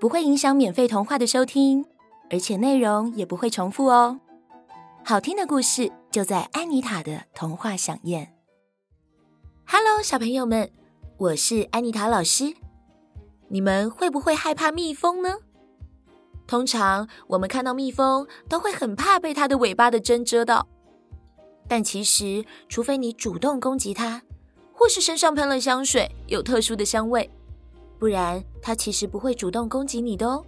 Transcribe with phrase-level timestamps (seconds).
[0.00, 1.84] 不会影响免费童话的收听，
[2.30, 4.20] 而且内容也不会重复哦。
[5.04, 8.34] 好听的故事就在安妮塔的童话饗宴。
[9.66, 10.70] Hello，小朋友们，
[11.16, 12.54] 我是安妮塔老师。
[13.48, 15.36] 你们会不会害怕蜜蜂呢？
[16.46, 20.66] 通常我们看到蜜蜂都会很怕被它的尾巴的针蛰到，
[21.68, 24.22] 但其实，除非你主动攻击它，
[24.72, 27.30] 或是身上喷了香水，有特殊的香味。
[27.98, 30.44] 不然，它其实不会主动攻击你的哦。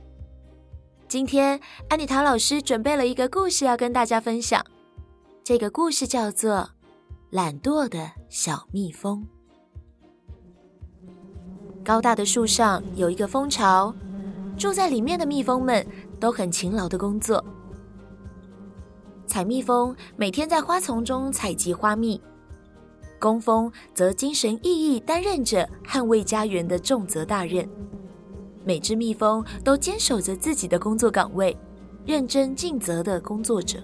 [1.09, 4.65] 今天，安妮塔老师准备了一个故事要跟大家分享。
[5.45, 6.53] 这个故事叫做
[7.31, 9.23] 《懒惰的小蜜蜂》。
[11.85, 13.95] 高大的树上有一个蜂巢，
[14.59, 15.87] 住在里面的蜜蜂们
[16.19, 17.43] 都很勤劳的工作。
[19.27, 22.21] 采蜜蜂每天在花丛中采集花蜜。
[23.19, 27.69] 工蜂则精神奕奕，担任着捍卫家园的重责大任。
[28.65, 31.57] 每只蜜蜂都坚守着自己的工作岗位，
[32.05, 33.79] 认真尽责的工作着。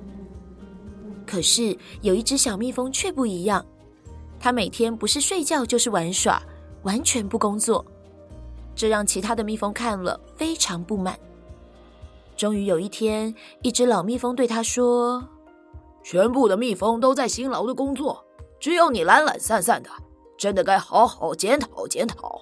[1.26, 3.64] 可是有一只小蜜蜂却不一样，
[4.40, 6.42] 它每天不是睡觉就是玩耍，
[6.82, 7.84] 完全不工作。
[8.74, 11.16] 这让其他的蜜蜂看了非常不满。
[12.36, 13.32] 终于有一天，
[13.62, 15.28] 一只老蜜蜂对它说
[16.02, 18.24] ：“全部的蜜蜂都在辛劳的工作。”
[18.62, 19.90] 只有你懒懒散散的，
[20.38, 22.40] 真的该好好检讨检讨。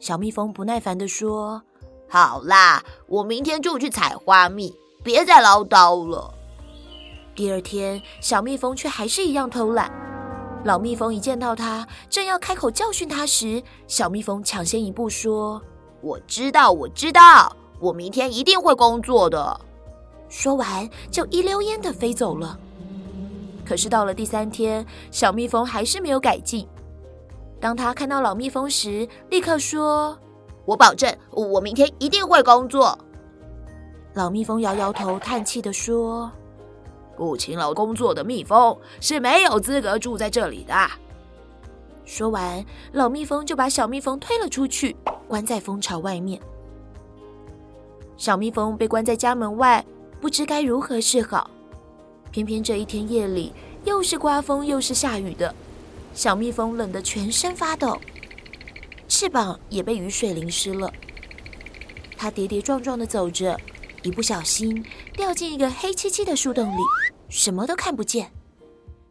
[0.00, 1.62] 小蜜蜂不耐烦地说
[2.10, 4.74] ：“好啦，我明天就去采花蜜，
[5.04, 6.34] 别再唠叨了。”
[7.32, 9.88] 第二天，小蜜蜂却还是一样偷懒。
[10.64, 15.62] 老蜜蜂一见到它，正要开口教训它时，小蜜蜂抢先一步说
[16.02, 19.60] ：“我知道，我知道，我明天一定会工作的。”
[20.28, 22.58] 说完，就一溜烟的飞走了。
[23.64, 26.66] 可是到了第三天，小蜜蜂还是没有改进。
[27.60, 30.16] 当他看到老蜜蜂时，立刻说
[30.66, 32.98] ：“我保证，我明天一定会工作。”
[34.12, 36.30] 老蜜蜂摇摇头，叹气地说
[37.16, 40.74] ：“不勤劳工作的蜜蜂是没有资格住在这里的。”
[42.04, 44.94] 说完，老蜜蜂就把小蜜蜂推了出去，
[45.26, 46.38] 关在蜂巢外面。
[48.18, 49.82] 小蜜蜂被关在家门外，
[50.20, 51.50] 不知该如何是好。
[52.34, 53.52] 偏偏这一天夜里
[53.84, 55.54] 又是刮风又是下雨的，
[56.14, 57.96] 小蜜蜂冷得全身发抖，
[59.06, 60.92] 翅膀也被雨水淋湿了。
[62.16, 63.56] 它跌跌撞撞地走着，
[64.02, 66.80] 一不小心掉进一个黑漆漆的树洞里，
[67.28, 68.32] 什么都看不见，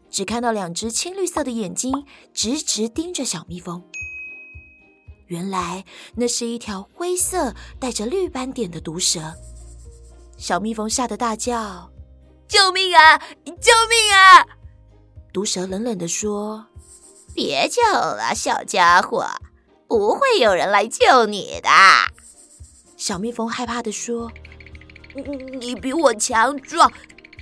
[0.10, 3.82] 只看到两只青绿色的眼睛直直盯着小蜜蜂。
[5.28, 5.86] 原来
[6.16, 9.34] 那是一条灰色带着绿斑点的毒蛇，
[10.36, 11.93] 小蜜蜂吓得大叫。
[12.54, 13.18] 救命啊！
[13.46, 14.46] 救命啊！
[15.34, 16.68] 毒蛇冷冷地说
[17.34, 19.26] ：“别叫了，小家伙，
[19.88, 21.70] 不会有人来救你的。”
[22.96, 24.32] 小蜜蜂害怕地说
[25.60, 26.94] ：“你比我强壮，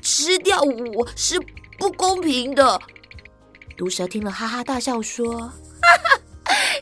[0.01, 1.37] 吃掉我是
[1.77, 2.79] 不公平的。”
[3.77, 5.41] 毒蛇听了哈哈大笑说
[5.83, 6.17] ：“哈哈，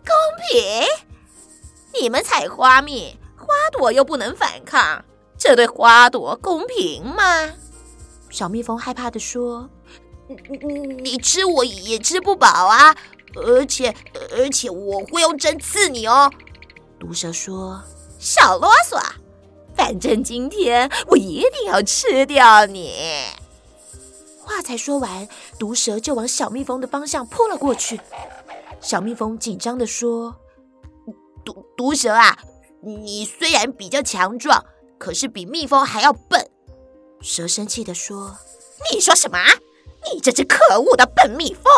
[0.05, 0.13] 公
[0.51, 0.85] 平？
[1.99, 5.03] 你们采花蜜，花朵又不能反抗，
[5.35, 7.23] 这对花朵公平吗？”
[8.29, 9.69] 小蜜蜂害怕地说
[10.27, 10.35] ：“你
[10.65, 12.95] 你你吃我也吃不饱啊！
[13.35, 13.95] 而且
[14.37, 16.31] 而且我会用针刺你哦。”
[16.99, 17.81] 毒蛇说
[18.19, 19.01] ：“少啰嗦，
[19.75, 22.93] 反正今天我一定要吃掉你。”
[24.41, 25.27] 话才说完，
[25.57, 27.99] 毒蛇就往小蜜蜂的方向扑了过去。
[28.81, 30.35] 小蜜蜂紧张地说
[31.45, 32.37] ：“毒毒蛇啊，
[32.81, 34.65] 你虽然比较强壮，
[34.97, 36.49] 可是比蜜蜂还要笨。”
[37.21, 38.37] 蛇生气地说
[38.93, 39.37] ：“你说什么？
[40.13, 41.71] 你这只可恶的笨蜜蜂！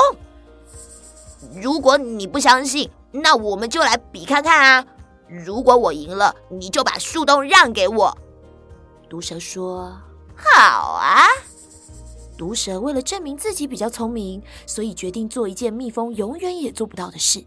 [1.62, 4.86] 如果你不相信，那我们就来比看看啊！
[5.28, 8.18] 如果我赢了，你就把树洞让给我。”
[9.10, 9.98] 毒蛇说
[10.36, 11.26] ：“好啊。”
[12.38, 17.44] 毒蛇为了证明自己比较聪明，所以决定做一件蜜蜂永远也做不到的事。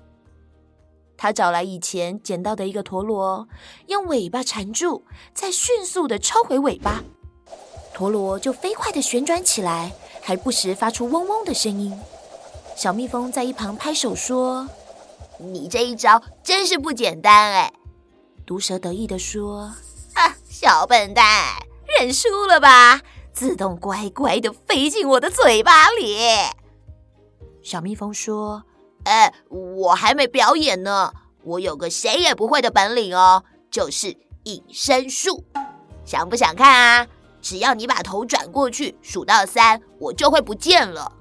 [1.17, 3.49] 他找来以前捡到的一个陀螺，
[3.87, 7.03] 用尾巴缠住，再迅速的抽回尾巴，
[7.95, 11.97] 陀螺就飞快地旋转起来，还不时发出嗡嗡的声音。
[12.77, 14.69] 小蜜蜂在一旁拍手说
[15.39, 17.73] ：“你这一招真是不简单哎！”
[18.45, 19.73] 毒蛇得意地说
[20.15, 21.55] ：“啊，小笨蛋，
[21.99, 23.01] 认输了吧？
[23.33, 26.19] 自动乖乖地飞进我的嘴巴里。”
[27.63, 28.65] 小蜜蜂说。
[29.05, 31.13] 哎，我还没表演呢。
[31.43, 35.45] 我有个谁也不会的本领哦，就是隐身术。
[36.07, 37.07] 想不想看啊？
[37.45, 41.13] 只要你把头转过去，数到三，我就会不见了。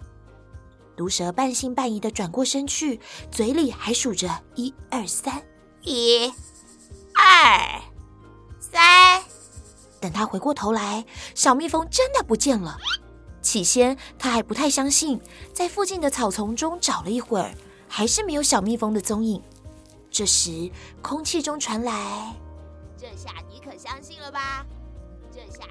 [0.95, 2.97] 毒蛇半信半疑的转过身去，
[3.29, 5.43] 嘴里还数着一二三，
[5.81, 6.31] 一、
[7.13, 7.81] 二、
[8.57, 9.21] 三。
[9.99, 11.05] 等他回过头来，
[11.35, 12.77] 小蜜蜂真的不见了。
[13.41, 15.19] 起先他还不太相信，
[15.51, 17.53] 在附近的草丛中找了一会儿。
[17.89, 19.39] 还是没有小蜜蜂的踪影。
[20.09, 20.71] 这时，
[21.01, 22.33] 空气中传来
[22.97, 24.65] ：“这下你可相信了吧？”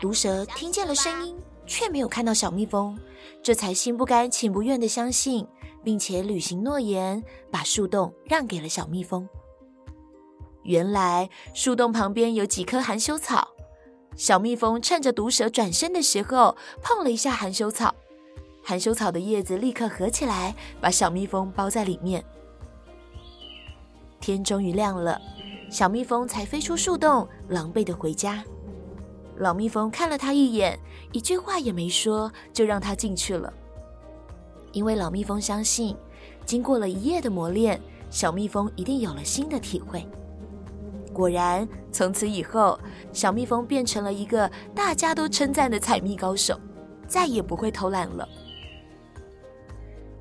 [0.00, 1.36] 毒蛇听见了声音，
[1.66, 2.98] 却没有看到小蜜蜂，
[3.42, 5.46] 这才心不甘情不愿地相信，
[5.84, 9.28] 并且履行诺言，把树洞让给了小蜜蜂。
[10.64, 13.48] 原来树洞旁边有几棵含羞草，
[14.16, 17.94] 小蜜蜂趁着毒蛇转身的时候碰了一下含羞草。
[18.64, 22.24] 含羞草的叶子立刻合起来，把小蜜蜂包在里面。
[24.20, 25.20] 天终于亮了，
[25.68, 28.44] 小蜜蜂才飞出树洞，狼狈地回家。
[29.37, 30.79] 老蜜蜂看了它一眼，
[31.12, 33.52] 一句话也没说，就让它进去了。
[34.73, 35.96] 因为老蜜蜂相信，
[36.46, 37.81] 经过了一夜的磨练，
[38.11, 40.06] 小蜜蜂一定有了新的体会。
[41.12, 42.79] 果然，从此以后，
[43.12, 46.58] 小蜜蜂变成了一个大家都称赞的采蜜高手，
[47.06, 48.26] 再也不会偷懒了。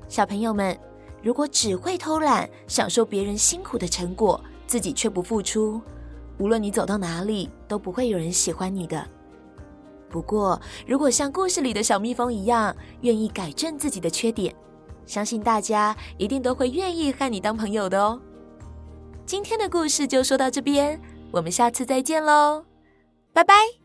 [0.06, 0.78] 小朋友们，
[1.22, 5.80] 如果只会偷懒，享受别人辛苦的成果，自己却不付出，
[6.42, 9.06] 无论你走到哪里，都不会有人喜欢你的。
[10.10, 14.52] 不过，如果像故事里的小蜜蜂一样，愿意改正自己的缺点，
[15.06, 18.20] 相信大家一定都会愿意和你当朋友的哦。
[19.24, 21.00] 今天的故事就说到这边，
[21.30, 22.64] 我们下次再见喽，
[23.32, 23.81] 拜拜。